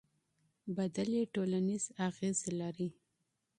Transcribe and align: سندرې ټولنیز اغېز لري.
سندرې 0.73 1.21
ټولنیز 1.33 1.83
اغېز 2.07 2.37
لري. 2.59 2.89